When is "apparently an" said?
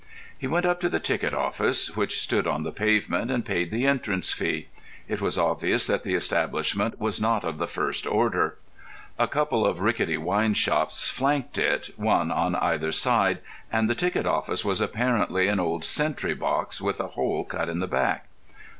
14.81-15.59